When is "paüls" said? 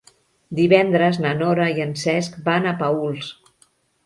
2.81-3.31